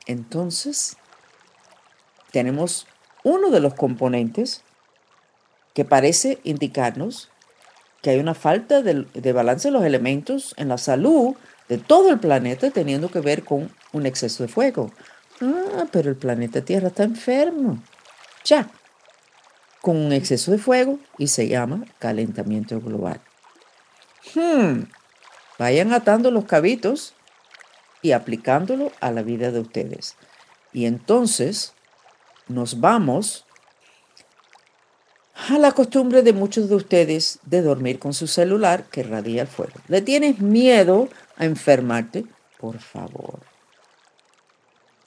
Entonces, 0.06 0.96
tenemos 2.30 2.86
uno 3.22 3.50
de 3.50 3.60
los 3.60 3.74
componentes 3.74 4.62
que 5.74 5.84
parece 5.84 6.38
indicarnos 6.42 7.28
que 8.00 8.08
hay 8.08 8.18
una 8.18 8.34
falta 8.34 8.80
de, 8.80 9.32
balance 9.34 9.68
de 9.68 9.72
los 9.72 9.84
elementos 9.84 10.54
en 10.56 10.68
la 10.68 10.78
salud 10.78 11.36
de 11.68 11.78
todo 11.78 12.10
el 12.10 12.18
planeta 12.18 12.70
teniendo 12.70 13.10
que 13.10 13.20
ver 13.20 13.44
con 13.44 13.70
un 13.92 14.06
exceso 14.06 14.42
de 14.42 14.48
fuego. 14.48 14.90
Ah, 15.40 15.86
pero 15.92 16.10
el 16.10 16.16
planeta 16.16 16.62
Tierra 16.62 16.88
está 16.88 17.04
enfermo. 17.04 17.82
Ya, 18.44 18.70
con 19.80 19.96
un 19.96 20.12
exceso 20.12 20.50
de 20.50 20.58
fuego 20.58 20.98
y 21.18 21.28
se 21.28 21.48
llama 21.48 21.84
calentamiento 21.98 22.80
global. 22.80 23.20
Hmm, 24.34 24.84
vayan 25.58 25.92
atando 25.92 26.30
los 26.30 26.44
cabitos 26.44 27.14
y 28.02 28.12
aplicándolo 28.12 28.92
a 29.00 29.10
la 29.10 29.22
vida 29.22 29.50
de 29.50 29.60
ustedes. 29.60 30.16
Y 30.72 30.86
entonces 30.86 31.72
nos 32.48 32.80
vamos 32.80 33.44
a 35.48 35.58
la 35.58 35.72
costumbre 35.72 36.22
de 36.22 36.32
muchos 36.32 36.68
de 36.68 36.74
ustedes 36.74 37.38
de 37.44 37.62
dormir 37.62 37.98
con 37.98 38.12
su 38.12 38.26
celular 38.26 38.84
que 38.84 39.02
radia 39.02 39.42
el 39.42 39.48
fuego. 39.48 39.72
¿Le 39.86 40.02
tienes 40.02 40.40
miedo 40.40 41.08
a 41.38 41.46
enfermarte? 41.46 42.26
Por 42.58 42.78
favor. 42.78 43.40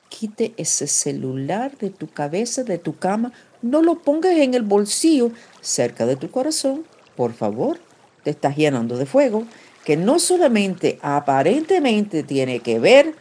Quite 0.09 0.53
ese 0.57 0.87
celular 0.87 1.77
de 1.77 1.89
tu 1.89 2.07
cabeza, 2.07 2.63
de 2.63 2.77
tu 2.77 2.97
cama. 2.97 3.31
No 3.61 3.81
lo 3.81 3.99
pongas 3.99 4.37
en 4.37 4.55
el 4.55 4.63
bolsillo 4.63 5.31
cerca 5.61 6.05
de 6.05 6.15
tu 6.15 6.31
corazón. 6.31 6.85
Por 7.15 7.33
favor. 7.33 7.79
Te 8.23 8.31
estás 8.31 8.55
llenando 8.55 8.97
de 8.97 9.05
fuego 9.05 9.45
que 9.85 9.97
no 9.97 10.19
solamente 10.19 10.99
aparentemente 11.01 12.23
tiene 12.23 12.59
que 12.59 12.79
ver 12.79 13.15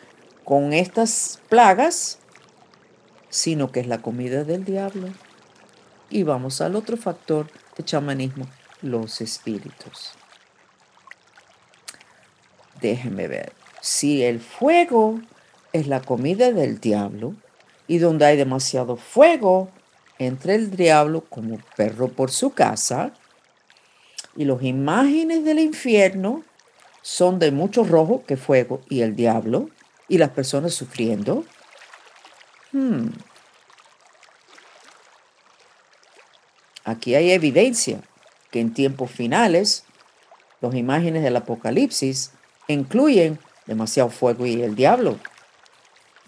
con 0.45 0.73
estas 0.73 1.41
plagas, 1.49 2.19
sino 3.31 3.73
que 3.73 3.81
es 3.81 3.87
la 3.87 4.03
comida 4.03 4.45
del 4.45 4.65
diablo. 4.65 5.09
Y 6.11 6.23
vamos 6.25 6.61
al 6.61 6.77
otro 6.77 6.97
factor 6.97 7.47
de 7.77 7.85
chamanismo, 7.85 8.47
los 8.83 9.21
espíritus. 9.21 10.20
Déjenme 12.81 13.29
ver. 13.29 13.53
Si 13.81 14.23
el 14.23 14.41
fuego 14.41 15.21
es 15.73 15.87
la 15.87 16.01
comida 16.01 16.53
del 16.53 16.81
diablo 16.81 17.35
y 17.87 17.99
donde 17.99 18.27
hay 18.27 18.37
demasiado 18.37 18.97
fuego, 18.97 19.71
entre 20.19 20.55
el 20.55 20.77
diablo 20.77 21.25
como 21.29 21.59
perro 21.77 22.09
por 22.09 22.31
su 22.31 22.51
casa 22.51 23.13
y 24.37 24.45
las 24.45 24.63
imágenes 24.63 25.45
del 25.45 25.59
infierno 25.59 26.45
son 27.03 27.39
de 27.39 27.51
mucho 27.51 27.85
rojo 27.85 28.23
que 28.27 28.37
fuego 28.37 28.83
y 28.89 29.01
el 29.01 29.17
diablo 29.17 29.71
y 30.09 30.19
las 30.19 30.31
personas 30.31 30.75
sufriendo. 30.75 31.45
Hmm. 32.73 33.09
Aquí 36.85 37.15
hay 37.15 37.31
evidencia 37.31 38.01
que 38.51 38.61
en 38.61 38.75
tiempos 38.75 39.11
finales 39.11 39.85
las 40.61 40.75
imágenes 40.75 41.23
del 41.23 41.37
Apocalipsis 41.37 42.33
incluyen 42.73 43.39
demasiado 43.67 44.11
fuego 44.11 44.47
y 44.47 44.63
el 44.63 44.75
diablo. 44.75 45.19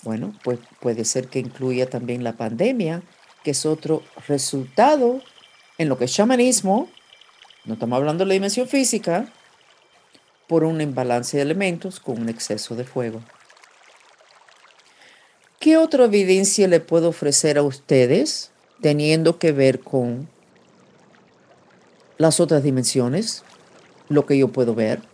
Bueno, 0.02 0.34
pues 0.42 0.58
puede 0.80 1.04
ser 1.04 1.28
que 1.28 1.38
incluya 1.38 1.88
también 1.88 2.24
la 2.24 2.32
pandemia, 2.32 3.02
que 3.44 3.52
es 3.52 3.66
otro 3.66 4.02
resultado 4.26 5.20
en 5.78 5.88
lo 5.88 5.98
que 5.98 6.06
es 6.06 6.12
chamanismo, 6.12 6.88
no 7.64 7.74
estamos 7.74 7.96
hablando 7.96 8.24
de 8.24 8.28
la 8.28 8.34
dimensión 8.34 8.66
física, 8.66 9.32
por 10.48 10.64
un 10.64 10.80
imbalance 10.80 11.36
de 11.36 11.42
elementos 11.42 12.00
con 12.00 12.20
un 12.20 12.28
exceso 12.28 12.74
de 12.74 12.84
fuego. 12.84 13.22
¿Qué 15.60 15.76
otra 15.76 16.04
evidencia 16.04 16.66
le 16.66 16.80
puedo 16.80 17.08
ofrecer 17.08 17.56
a 17.56 17.62
ustedes 17.62 18.50
teniendo 18.80 19.38
que 19.38 19.52
ver 19.52 19.80
con 19.80 20.28
las 22.18 22.40
otras 22.40 22.64
dimensiones, 22.64 23.44
lo 24.08 24.26
que 24.26 24.36
yo 24.36 24.48
puedo 24.48 24.74
ver? 24.74 25.11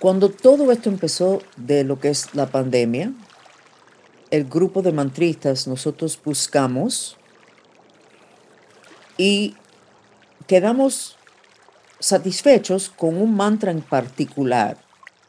Cuando 0.00 0.30
todo 0.30 0.72
esto 0.72 0.88
empezó 0.88 1.42
de 1.58 1.84
lo 1.84 2.00
que 2.00 2.08
es 2.08 2.34
la 2.34 2.46
pandemia, 2.46 3.12
el 4.30 4.44
grupo 4.44 4.80
de 4.80 4.92
mantristas 4.92 5.66
nosotros 5.66 6.18
buscamos 6.24 7.18
y 9.18 9.54
quedamos 10.46 11.18
satisfechos 11.98 12.88
con 12.88 13.20
un 13.20 13.36
mantra 13.36 13.70
en 13.70 13.82
particular. 13.82 14.78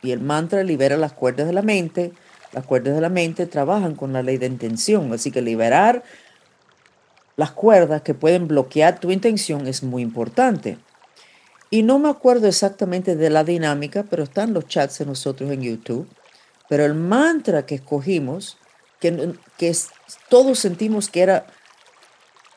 Y 0.02 0.12
el 0.12 0.22
mantra 0.22 0.64
libera 0.64 0.96
las 0.96 1.12
cuerdas 1.12 1.48
de 1.48 1.54
la 1.54 1.62
mente. 1.62 2.14
Las 2.54 2.66
cuerdas 2.66 2.96
de 2.96 3.02
la 3.02 3.10
mente 3.10 3.48
trabajan 3.48 3.96
con 3.96 4.14
la 4.14 4.24
ley 4.24 4.38
de 4.38 4.48
intención. 4.48 5.12
Así 5.12 5.32
que 5.32 5.42
liberar 5.42 6.04
las 7.36 7.52
cuerdas 7.52 8.04
que 8.04 8.14
pueden 8.14 8.48
bloquear 8.48 9.02
tu 9.02 9.12
intención 9.12 9.68
es 9.68 9.84
muy 9.84 10.02
importante. 10.02 10.78
Y 11.74 11.84
no 11.84 12.00
me 12.00 12.10
acuerdo 12.10 12.48
exactamente 12.48 13.16
de 13.16 13.30
la 13.30 13.46
dinámica, 13.46 14.04
pero 14.04 14.24
están 14.24 14.54
los 14.54 14.68
chats 14.68 15.00
de 15.00 15.06
nosotros 15.06 15.50
en 15.52 15.62
YouTube. 15.62 16.08
Pero 16.68 16.86
el 16.86 16.94
mantra 16.94 17.66
que 17.66 17.76
escogimos, 17.76 18.58
que, 19.00 19.34
que 19.58 19.76
todos 20.30 20.60
sentimos 20.60 21.10
que 21.10 21.22
era 21.22 21.48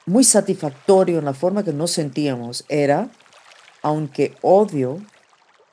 muy 0.04 0.24
satisfactorio 0.24 1.20
en 1.20 1.24
la 1.24 1.32
forma 1.32 1.64
que 1.64 1.72
nos 1.72 1.92
sentíamos, 1.92 2.64
era 2.68 3.08
aunque 3.82 4.34
odio 4.42 5.00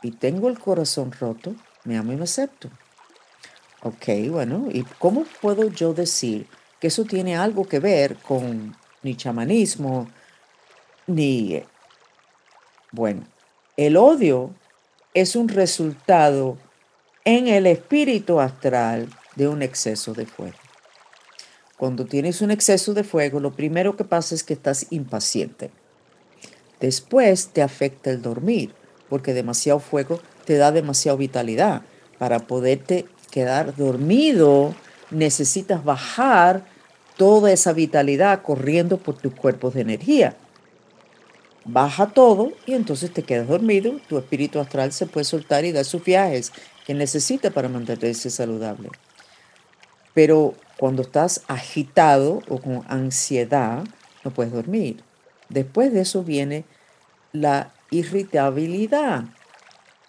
y 0.03 0.11
tengo 0.11 0.47
el 0.47 0.59
corazón 0.59 1.11
roto, 1.11 1.55
me 1.83 1.97
amo 1.97 2.13
y 2.13 2.17
me 2.17 2.25
acepto. 2.25 2.69
Ok, 3.81 4.29
bueno, 4.29 4.67
¿y 4.71 4.83
cómo 4.99 5.25
puedo 5.41 5.67
yo 5.69 5.95
decir 5.95 6.47
que 6.79 6.87
eso 6.87 7.05
tiene 7.05 7.35
algo 7.35 7.67
que 7.67 7.79
ver 7.79 8.17
con 8.17 8.77
ni 9.01 9.15
chamanismo, 9.15 10.07
ni... 11.07 11.63
Bueno, 12.91 13.21
el 13.77 13.95
odio 13.95 14.51
es 15.13 15.37
un 15.37 15.47
resultado 15.47 16.57
en 17.23 17.47
el 17.47 17.65
espíritu 17.65 18.39
astral 18.41 19.07
de 19.35 19.47
un 19.47 19.61
exceso 19.61 20.13
de 20.13 20.25
fuego. 20.25 20.57
Cuando 21.77 22.05
tienes 22.05 22.41
un 22.41 22.51
exceso 22.51 22.93
de 22.93 23.03
fuego, 23.03 23.39
lo 23.39 23.51
primero 23.51 23.95
que 23.95 24.03
pasa 24.03 24.35
es 24.35 24.43
que 24.43 24.53
estás 24.53 24.87
impaciente. 24.89 25.71
Después 26.81 27.47
te 27.47 27.61
afecta 27.61 28.11
el 28.11 28.21
dormir, 28.21 28.73
porque 29.09 29.33
demasiado 29.33 29.79
fuego 29.79 30.19
te 30.45 30.57
da 30.57 30.71
demasiada 30.71 31.17
vitalidad. 31.17 31.83
Para 32.17 32.39
poderte 32.39 33.05
quedar 33.31 33.75
dormido, 33.75 34.75
necesitas 35.11 35.83
bajar 35.83 36.65
toda 37.17 37.51
esa 37.51 37.71
vitalidad 37.71 38.41
corriendo 38.41 38.97
por 38.97 39.17
tus 39.17 39.33
cuerpos 39.33 39.73
de 39.73 39.81
energía. 39.81 40.35
Baja 41.65 42.07
todo 42.07 42.53
y 42.65 42.73
entonces 42.73 43.11
te 43.11 43.23
quedas 43.23 43.47
dormido, 43.47 43.99
tu 44.07 44.17
espíritu 44.17 44.59
astral 44.59 44.91
se 44.91 45.05
puede 45.05 45.25
soltar 45.25 45.63
y 45.63 45.71
dar 45.71 45.85
sus 45.85 46.03
viajes 46.03 46.51
que 46.85 46.93
necesita 46.93 47.51
para 47.51 47.69
mantenerse 47.69 48.29
saludable. 48.29 48.89
Pero 50.13 50.55
cuando 50.77 51.03
estás 51.03 51.43
agitado 51.47 52.41
o 52.49 52.59
con 52.59 52.83
ansiedad, 52.87 53.83
no 54.23 54.31
puedes 54.31 54.51
dormir. 54.51 55.03
Después 55.49 55.93
de 55.93 56.01
eso 56.01 56.23
viene 56.23 56.65
la 57.31 57.71
irritabilidad. 57.91 59.25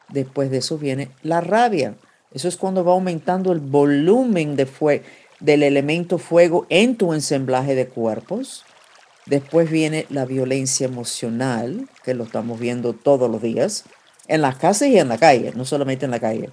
Después 0.08 0.50
de 0.50 0.58
eso 0.58 0.78
viene 0.78 1.10
la 1.22 1.40
rabia. 1.40 1.96
Eso 2.32 2.48
es 2.48 2.56
cuando 2.56 2.84
va 2.84 2.92
aumentando 2.92 3.52
el 3.52 3.60
volumen 3.60 4.56
de 4.56 5.02
del 5.40 5.62
elemento 5.64 6.18
fuego 6.18 6.66
en 6.68 6.96
tu 6.96 7.12
ensamblaje 7.12 7.74
de 7.74 7.88
cuerpos. 7.88 8.64
Después 9.26 9.70
viene 9.70 10.06
la 10.10 10.24
violencia 10.24 10.86
emocional, 10.86 11.88
que 12.02 12.14
lo 12.14 12.24
estamos 12.24 12.58
viendo 12.58 12.92
todos 12.92 13.30
los 13.30 13.40
días, 13.40 13.84
en 14.28 14.42
las 14.42 14.56
casas 14.56 14.88
y 14.88 14.98
en 14.98 15.08
la 15.08 15.18
calle, 15.18 15.52
no 15.54 15.64
solamente 15.64 16.04
en 16.04 16.10
la 16.10 16.20
calle, 16.20 16.50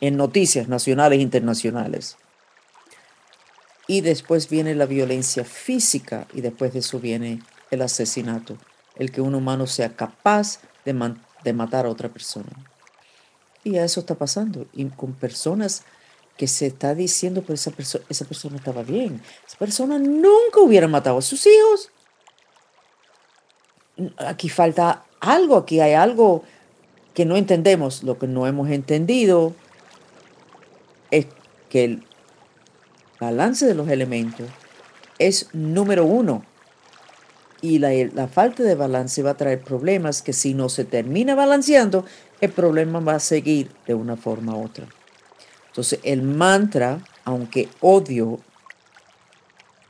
en 0.00 0.16
noticias 0.16 0.68
nacionales 0.68 1.18
e 1.18 1.22
internacionales. 1.22 2.16
Y 3.86 4.00
después 4.00 4.48
viene 4.48 4.74
la 4.74 4.86
violencia 4.86 5.44
física 5.44 6.26
y 6.32 6.40
después 6.40 6.72
de 6.72 6.80
eso 6.80 6.98
viene 6.98 7.42
el 7.70 7.82
asesinato, 7.82 8.56
el 8.96 9.12
que 9.12 9.20
un 9.20 9.34
humano 9.34 9.66
sea 9.66 9.94
capaz 9.94 10.60
de, 10.84 10.92
matar 11.52 11.86
a 11.86 11.88
otra 11.88 12.08
persona. 12.08 12.50
Y 13.64 13.76
eso 13.76 14.00
está 14.00 14.16
pasando, 14.16 14.66
y 14.72 14.84
con 14.86 15.12
personas 15.12 15.84
que 16.36 16.46
se 16.46 16.66
está 16.66 16.94
diciendo, 16.94 17.44
que 17.44 17.52
esa, 17.52 17.72
esa 18.08 18.24
persona 18.24 18.56
estaba 18.56 18.82
bien. 18.82 19.22
Esa 19.46 19.58
persona 19.58 19.98
nunca 19.98 20.60
hubiera 20.60 20.88
matado 20.88 21.18
a 21.18 21.22
sus 21.22 21.46
hijos. 21.46 21.90
Aquí 24.16 24.48
falta 24.48 25.04
algo, 25.20 25.56
aquí 25.56 25.80
hay 25.80 25.92
algo 25.92 26.42
que 27.14 27.24
no 27.24 27.36
entendemos. 27.36 28.02
Lo 28.02 28.18
que 28.18 28.26
no 28.26 28.46
hemos 28.46 28.70
entendido 28.70 29.54
es 31.10 31.26
que 31.68 31.84
el 31.84 32.04
balance 33.20 33.66
de 33.66 33.74
los 33.74 33.88
elementos 33.88 34.48
es 35.18 35.48
número 35.52 36.04
uno. 36.04 36.44
Y 37.60 37.78
la, 37.78 37.90
la, 38.12 38.26
falta 38.26 38.64
de 38.64 38.74
balance 38.74 39.22
va 39.22 39.30
a 39.30 39.36
traer 39.36 39.60
problemas 39.60 40.20
que 40.22 40.32
si 40.32 40.52
no 40.52 40.68
se 40.68 40.84
termina 40.84 41.36
balanceando, 41.36 42.04
el 42.40 42.50
problema 42.50 42.98
va 42.98 43.14
a 43.14 43.20
seguir 43.20 43.70
de 43.86 43.94
una 43.94 44.16
forma 44.16 44.56
u 44.56 44.64
otra. 44.64 44.88
Entonces 45.72 46.00
el 46.02 46.20
mantra, 46.20 47.00
aunque 47.24 47.70
odio 47.80 48.40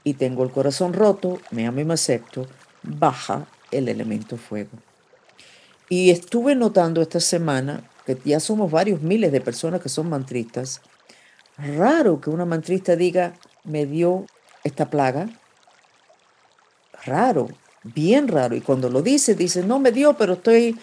y 0.05 0.15
tengo 0.15 0.45
el 0.45 0.53
corazón 0.53 0.93
roto, 0.93 1.41
me 1.51 1.67
amo 1.67 1.81
y 1.81 1.85
me 1.85 1.95
acepto, 1.95 2.47
baja 2.85 3.49
el 3.73 3.89
elemento 3.89 4.37
fuego. 4.37 4.71
Y 5.89 6.11
estuve 6.11 6.55
notando 6.55 7.03
esta 7.03 7.19
semana 7.19 7.83
que 8.07 8.17
ya 8.25 8.39
somos 8.39 8.71
varios 8.71 9.03
miles 9.03 9.33
de 9.33 9.41
personas 9.41 9.81
que 9.81 9.89
son 9.89 10.09
mantristas. 10.09 10.81
Raro 11.59 12.21
que 12.21 12.31
una 12.31 12.45
mantrista 12.45 12.95
diga, 12.95 13.35
me 13.65 13.85
dio 13.85 14.27
esta 14.63 14.89
plaga. 14.89 15.29
Raro, 17.05 17.49
bien 17.83 18.29
raro. 18.29 18.55
Y 18.55 18.61
cuando 18.61 18.89
lo 18.89 19.03
dice, 19.03 19.35
dice, 19.35 19.65
no 19.65 19.81
me 19.81 19.91
dio, 19.91 20.17
pero 20.17 20.35
estoy 20.35 20.79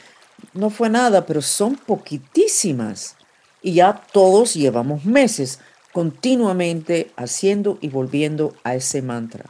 no 0.54 0.70
fue 0.70 0.90
nada, 0.90 1.26
pero 1.26 1.42
son 1.42 1.76
poquitísimas. 1.76 3.16
Y 3.62 3.74
ya 3.74 4.02
todos 4.12 4.54
llevamos 4.54 5.06
meses 5.06 5.60
continuamente 5.92 7.12
haciendo 7.16 7.78
y 7.82 7.90
volviendo 7.90 8.54
a 8.64 8.76
ese 8.76 9.02
mantra. 9.02 9.46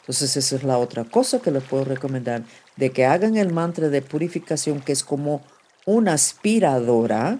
Entonces 0.00 0.36
esa 0.36 0.56
es 0.56 0.64
la 0.64 0.78
otra 0.78 1.04
cosa 1.04 1.40
que 1.40 1.50
les 1.50 1.62
puedo 1.62 1.84
recomendar, 1.84 2.42
de 2.76 2.90
que 2.90 3.06
hagan 3.06 3.36
el 3.36 3.52
mantra 3.52 3.88
de 3.88 4.02
purificación, 4.02 4.80
que 4.80 4.92
es 4.92 5.02
como 5.02 5.42
una 5.86 6.12
aspiradora, 6.12 7.38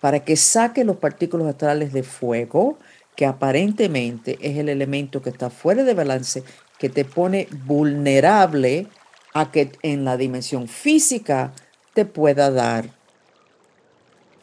para 0.00 0.24
que 0.24 0.36
saque 0.36 0.84
los 0.84 0.96
partículas 0.96 1.46
astrales 1.46 1.92
de 1.92 2.02
fuego, 2.02 2.78
que 3.14 3.26
aparentemente 3.26 4.38
es 4.40 4.58
el 4.58 4.68
elemento 4.68 5.22
que 5.22 5.30
está 5.30 5.50
fuera 5.50 5.84
de 5.84 5.94
balance, 5.94 6.42
que 6.78 6.88
te 6.88 7.04
pone 7.04 7.48
vulnerable 7.66 8.86
a 9.34 9.50
que 9.50 9.72
en 9.82 10.04
la 10.04 10.16
dimensión 10.16 10.68
física 10.68 11.52
te 11.94 12.04
pueda 12.04 12.50
dar 12.50 12.90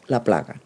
la 0.08 0.24
plaga. 0.24 0.60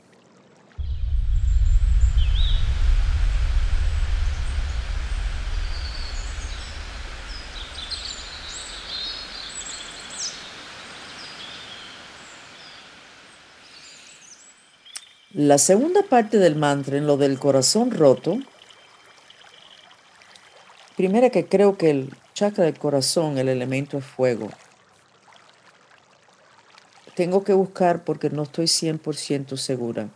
La 15.35 15.59
segunda 15.59 16.03
parte 16.03 16.39
del 16.39 16.57
mantra, 16.57 16.97
en 16.99 17.07
lo 17.07 17.17
del 17.17 17.39
corazón 17.39 17.91
roto, 17.91 18.39
primera 20.95 21.31
que 21.31 21.47
creo 21.47 21.79
que 21.79 21.91
el 21.91 22.15
chakra 22.35 22.65
del 22.65 22.79
corazón, 22.79 23.39
el 23.39 23.49
elemento 23.49 23.99
es 23.99 24.05
fuego 24.05 24.51
tengo 27.15 27.45
que 27.45 27.53
buscar 27.53 28.05
porque 28.05 28.31
no 28.31 28.45
estoy 28.45 28.67
100% 28.67 29.57
segura. 29.57 30.09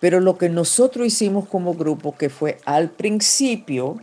Pero 0.00 0.20
lo 0.20 0.38
que 0.38 0.48
nosotros 0.48 1.06
hicimos 1.06 1.46
como 1.46 1.74
grupo, 1.74 2.16
que 2.16 2.30
fue 2.30 2.58
al 2.64 2.90
principio 2.90 4.00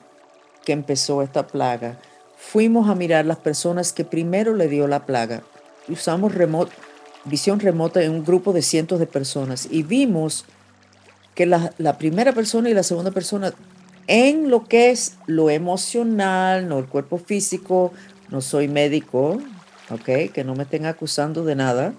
que 0.64 0.74
empezó 0.74 1.22
esta 1.22 1.48
plaga, 1.48 2.00
fuimos 2.38 2.90
a 2.90 2.96
mirar 2.96 3.26
las 3.26 3.38
personas 3.38 3.94
que 3.94 4.06
primero 4.06 4.54
le 4.54 4.68
dio 4.68 4.88
la 4.88 5.06
plaga. 5.06 5.42
Usamos 5.90 6.34
visión 7.26 7.60
remota 7.60 8.02
en 8.04 8.12
un 8.12 8.24
grupo 8.24 8.54
de 8.54 8.62
cientos 8.62 9.00
de 9.00 9.08
personas 9.08 9.68
y 9.72 9.84
vimos 9.84 10.46
que 11.34 11.46
la, 11.46 11.74
la 11.78 11.98
primera 11.98 12.32
persona 12.32 12.70
y 12.70 12.74
la 12.74 12.84
segunda 12.84 13.12
persona 13.12 13.54
en 14.06 14.50
lo 14.50 14.66
que 14.66 14.92
es 14.92 15.18
lo 15.26 15.50
emocional, 15.50 16.70
no 16.70 16.80
el 16.80 16.86
cuerpo 16.86 17.18
físico, 17.18 17.92
no 18.30 18.42
soy 18.42 18.68
médico, 18.68 19.40
¿ok? 19.90 20.32
Que 20.34 20.44
no 20.44 20.56
me 20.56 20.64
estén 20.64 20.86
acusando 20.86 21.44
de 21.44 21.56
nada. 21.56 21.94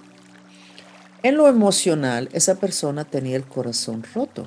En 1.22 1.36
lo 1.36 1.48
emocional, 1.48 2.28
esa 2.32 2.56
persona 2.56 3.04
tenía 3.04 3.36
el 3.36 3.44
corazón 3.44 4.04
roto. 4.14 4.46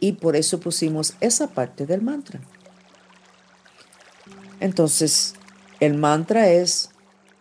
Y 0.00 0.12
por 0.12 0.36
eso 0.36 0.60
pusimos 0.60 1.14
esa 1.20 1.48
parte 1.48 1.86
del 1.86 2.02
mantra. 2.02 2.40
Entonces, 4.60 5.34
el 5.80 5.94
mantra 5.94 6.48
es, 6.48 6.90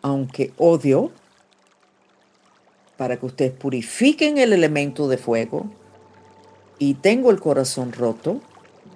aunque 0.01 0.53
odio, 0.57 1.11
para 2.97 3.17
que 3.17 3.25
ustedes 3.25 3.53
purifiquen 3.53 4.37
el 4.37 4.53
elemento 4.53 5.07
de 5.07 5.17
fuego, 5.17 5.69
y 6.79 6.95
tengo 6.95 7.31
el 7.31 7.39
corazón 7.39 7.93
roto, 7.93 8.41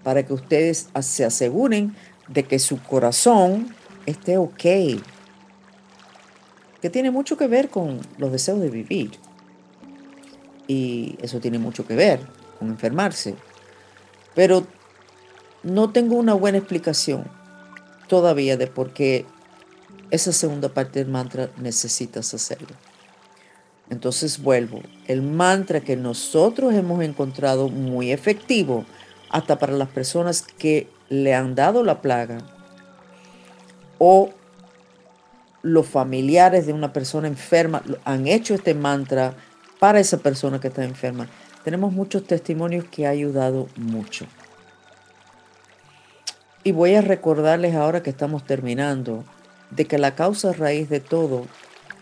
para 0.04 0.26
que 0.26 0.34
ustedes 0.34 0.90
se 1.02 1.26
aseguren 1.26 1.96
de 2.28 2.44
que 2.44 2.60
su 2.60 2.82
corazón 2.82 3.74
esté 4.08 4.38
ok, 4.38 4.64
que 6.82 6.90
tiene 6.90 7.12
mucho 7.12 7.38
que 7.38 7.48
ver 7.48 7.70
con 7.70 8.00
los 8.18 8.32
deseos 8.32 8.60
de 8.60 8.70
vivir. 8.70 9.12
Y 10.68 11.18
eso 11.22 11.40
tiene 11.40 11.60
mucho 11.60 11.86
que 11.86 11.96
ver 11.96 12.20
con 12.58 12.70
enfermarse. 12.70 13.36
Pero 14.34 14.66
no 15.62 15.92
tengo 15.92 16.16
una 16.16 16.34
buena 16.34 16.58
explicación 16.58 17.26
todavía 18.08 18.58
de 18.58 18.68
por 18.68 18.94
qué 18.94 19.26
esa 20.10 20.32
segunda 20.32 20.70
parte 20.70 21.00
del 21.00 21.10
mantra 21.10 21.50
necesitas 21.58 22.34
hacerlo. 22.34 22.76
Entonces 23.90 24.42
vuelvo, 24.42 24.82
el 25.08 25.22
mantra 25.22 25.82
que 25.82 25.96
nosotros 25.96 26.74
hemos 26.74 27.04
encontrado 27.04 27.70
muy 27.70 28.12
efectivo, 28.12 28.86
hasta 29.30 29.60
para 29.60 29.74
las 29.74 29.90
personas 29.90 30.42
que 30.42 30.90
le 31.10 31.34
han 31.34 31.56
dado 31.56 31.84
la 31.84 32.02
plaga, 32.02 32.38
o 34.00 34.30
los 35.62 35.88
familiares 35.88 36.66
de 36.66 36.74
una 36.74 36.94
persona 36.94 37.28
enferma 37.28 37.84
han 38.06 38.28
hecho 38.28 38.54
este 38.54 38.74
mantra 38.74 39.34
para 39.80 40.00
esa 40.00 40.18
persona 40.18 40.60
que 40.60 40.70
está 40.70 40.84
enferma. 40.84 41.28
Tenemos 41.64 41.92
muchos 41.92 42.26
testimonios 42.26 42.86
que 42.86 43.06
ha 43.06 43.10
ayudado 43.10 43.68
mucho. 43.76 44.26
Y 46.64 46.72
voy 46.72 46.96
a 46.96 47.02
recordarles 47.02 47.76
ahora 47.76 48.04
que 48.04 48.10
estamos 48.10 48.46
terminando 48.46 49.24
de 49.72 49.86
que 49.86 49.98
la 49.98 50.16
causa 50.16 50.54
raíz 50.54 50.90
de 50.90 51.00
todo 51.00 51.46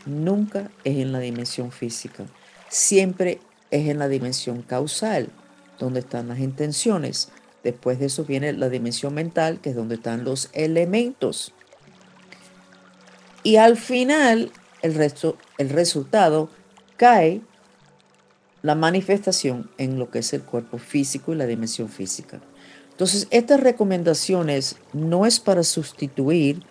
nunca 0.06 0.70
es 0.84 0.98
en 0.98 1.12
la 1.12 1.20
dimensión 1.20 1.72
física, 1.72 2.26
siempre 2.70 3.40
es 3.72 3.90
en 3.90 3.98
la 3.98 4.08
dimensión 4.08 4.62
causal, 4.62 5.30
donde 5.80 6.02
están 6.02 6.28
las 6.28 6.40
intenciones. 6.40 7.30
Después 7.64 8.00
de 8.00 8.06
eso 8.06 8.26
viene 8.26 8.54
la 8.54 8.70
dimensión 8.70 9.16
mental, 9.16 9.60
que 9.60 9.72
es 9.72 9.76
donde 9.76 9.96
están 9.96 10.24
los 10.24 10.50
elementos. 10.54 11.55
Y 13.46 13.58
al 13.58 13.78
final, 13.78 14.52
el, 14.82 14.96
resto, 14.96 15.38
el 15.60 15.70
resultado 15.70 16.50
cae 16.98 17.42
la 18.64 18.74
manifestación 18.74 19.70
en 19.78 20.00
lo 20.00 20.10
que 20.10 20.18
es 20.18 20.34
el 20.34 20.42
cuerpo 20.42 20.80
físico 20.80 21.32
y 21.32 21.36
la 21.36 21.46
dimensión 21.46 21.88
física. 21.88 22.42
Entonces, 22.90 23.28
estas 23.30 23.60
recomendaciones 23.60 24.78
no 24.94 25.28
es 25.28 25.40
para 25.40 25.62
sustituir 25.62 26.64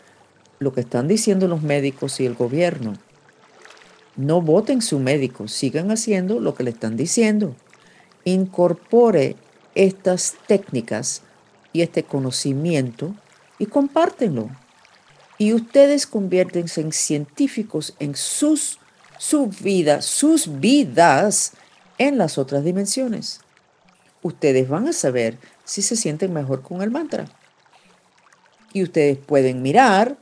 lo 0.58 0.72
que 0.72 0.80
están 0.80 1.06
diciendo 1.06 1.46
los 1.46 1.62
médicos 1.62 2.18
y 2.18 2.26
el 2.26 2.34
gobierno. 2.34 2.94
No 4.16 4.42
voten 4.42 4.82
su 4.82 4.98
médico, 4.98 5.46
sigan 5.46 5.92
haciendo 5.92 6.40
lo 6.40 6.56
que 6.56 6.64
le 6.64 6.70
están 6.70 6.96
diciendo. 6.96 7.54
Incorpore 8.24 9.36
estas 9.76 10.34
técnicas 10.48 11.22
y 11.72 11.82
este 11.82 12.02
conocimiento 12.02 13.14
y 13.60 13.66
compártenlo 13.66 14.50
y 15.38 15.52
ustedes 15.52 16.06
conviértense 16.06 16.80
en 16.80 16.92
científicos 16.92 17.94
en 17.98 18.14
sus 18.14 18.78
su 19.18 19.50
sus 20.00 20.60
vidas 20.60 21.52
en 21.98 22.18
las 22.18 22.38
otras 22.38 22.64
dimensiones. 22.64 23.40
Ustedes 24.22 24.68
van 24.68 24.88
a 24.88 24.92
saber 24.92 25.38
si 25.64 25.82
se 25.82 25.96
sienten 25.96 26.32
mejor 26.32 26.62
con 26.62 26.82
el 26.82 26.90
mantra. 26.90 27.26
Y 28.72 28.82
ustedes 28.82 29.18
pueden 29.18 29.62
mirar, 29.62 30.16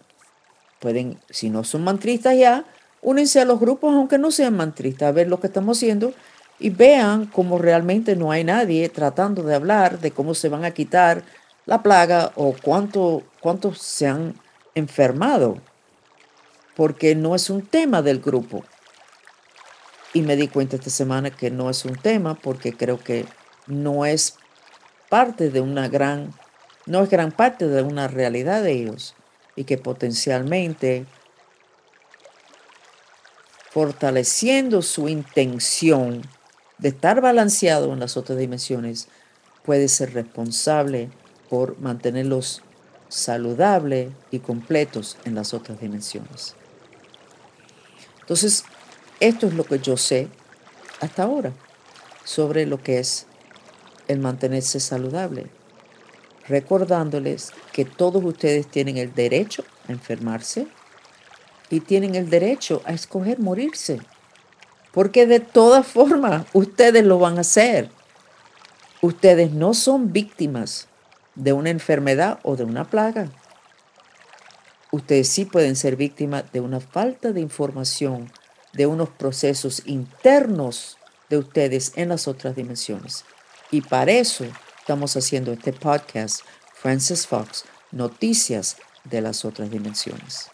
pueden, 0.78 1.18
si 1.30 1.50
no 1.50 1.64
son 1.64 1.84
mantristas 1.84 2.36
ya, 2.36 2.64
únense 3.00 3.40
a 3.40 3.44
los 3.44 3.58
grupos 3.58 3.94
aunque 3.94 4.18
no 4.18 4.30
sean 4.30 4.56
mantristas, 4.56 5.08
a 5.08 5.12
ver 5.12 5.28
lo 5.28 5.40
que 5.40 5.46
estamos 5.46 5.78
haciendo 5.78 6.12
y 6.58 6.70
vean 6.70 7.26
cómo 7.26 7.58
realmente 7.58 8.14
no 8.14 8.30
hay 8.30 8.44
nadie 8.44 8.88
tratando 8.88 9.42
de 9.42 9.54
hablar 9.54 10.00
de 10.00 10.10
cómo 10.10 10.34
se 10.34 10.48
van 10.48 10.64
a 10.64 10.72
quitar 10.72 11.24
la 11.66 11.82
plaga 11.82 12.32
o 12.36 12.54
cuánto, 12.62 13.22
cuántos 13.40 13.78
se 13.78 14.06
han 14.06 14.34
enfermado, 14.74 15.58
porque 16.76 17.14
no 17.14 17.34
es 17.34 17.50
un 17.50 17.62
tema 17.62 18.02
del 18.02 18.20
grupo. 18.20 18.64
Y 20.14 20.22
me 20.22 20.36
di 20.36 20.48
cuenta 20.48 20.76
esta 20.76 20.90
semana 20.90 21.30
que 21.30 21.50
no 21.50 21.70
es 21.70 21.84
un 21.84 21.96
tema 21.96 22.34
porque 22.34 22.72
creo 22.72 22.98
que 22.98 23.26
no 23.66 24.04
es 24.04 24.36
parte 25.08 25.50
de 25.50 25.60
una 25.60 25.88
gran, 25.88 26.32
no 26.86 27.02
es 27.02 27.10
gran 27.10 27.32
parte 27.32 27.68
de 27.68 27.82
una 27.82 28.08
realidad 28.08 28.62
de 28.62 28.72
ellos 28.72 29.14
y 29.56 29.64
que 29.64 29.78
potencialmente 29.78 31.06
fortaleciendo 33.70 34.82
su 34.82 35.08
intención 35.08 36.22
de 36.76 36.88
estar 36.88 37.22
balanceado 37.22 37.92
en 37.92 38.00
las 38.00 38.18
otras 38.18 38.38
dimensiones, 38.38 39.08
puede 39.64 39.88
ser 39.88 40.12
responsable 40.12 41.10
por 41.48 41.78
mantenerlos 41.78 42.62
saludables 43.12 44.10
y 44.30 44.38
completos 44.38 45.18
en 45.24 45.34
las 45.34 45.52
otras 45.52 45.78
dimensiones. 45.80 46.54
Entonces, 48.20 48.64
esto 49.20 49.46
es 49.46 49.54
lo 49.54 49.64
que 49.64 49.78
yo 49.78 49.98
sé 49.98 50.28
hasta 51.00 51.24
ahora 51.24 51.52
sobre 52.24 52.64
lo 52.64 52.82
que 52.82 52.98
es 52.98 53.26
el 54.08 54.18
mantenerse 54.18 54.80
saludable, 54.80 55.46
recordándoles 56.48 57.50
que 57.72 57.84
todos 57.84 58.24
ustedes 58.24 58.66
tienen 58.66 58.96
el 58.96 59.14
derecho 59.14 59.62
a 59.88 59.92
enfermarse 59.92 60.66
y 61.68 61.80
tienen 61.80 62.14
el 62.14 62.30
derecho 62.30 62.80
a 62.86 62.92
escoger 62.92 63.40
morirse, 63.40 64.00
porque 64.92 65.26
de 65.26 65.40
todas 65.40 65.86
formas 65.86 66.46
ustedes 66.54 67.04
lo 67.04 67.18
van 67.18 67.36
a 67.36 67.42
hacer. 67.42 67.90
Ustedes 69.02 69.50
no 69.52 69.74
son 69.74 70.12
víctimas 70.12 70.88
de 71.34 71.52
una 71.52 71.70
enfermedad 71.70 72.38
o 72.42 72.56
de 72.56 72.64
una 72.64 72.84
plaga. 72.84 73.30
Ustedes 74.90 75.28
sí 75.28 75.44
pueden 75.44 75.76
ser 75.76 75.96
víctimas 75.96 76.50
de 76.52 76.60
una 76.60 76.80
falta 76.80 77.32
de 77.32 77.40
información, 77.40 78.30
de 78.74 78.86
unos 78.86 79.08
procesos 79.08 79.82
internos 79.86 80.98
de 81.30 81.38
ustedes 81.38 81.92
en 81.96 82.10
las 82.10 82.28
otras 82.28 82.54
dimensiones. 82.56 83.24
Y 83.70 83.80
para 83.80 84.12
eso 84.12 84.44
estamos 84.78 85.16
haciendo 85.16 85.52
este 85.52 85.72
podcast, 85.72 86.42
Francis 86.74 87.26
Fox, 87.26 87.64
Noticias 87.90 88.76
de 89.04 89.20
las 89.20 89.44
otras 89.44 89.70
dimensiones. 89.70 90.50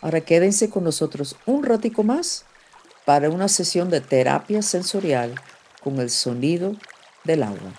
Ahora 0.00 0.20
quédense 0.20 0.68
con 0.68 0.82
nosotros 0.82 1.36
un 1.46 1.64
ratico 1.64 2.02
más 2.02 2.44
para 3.04 3.30
una 3.30 3.48
sesión 3.48 3.88
de 3.90 4.00
terapia 4.00 4.62
sensorial 4.62 5.34
con 5.82 6.00
el 6.00 6.10
sonido 6.10 6.74
del 7.24 7.44
agua. 7.44 7.72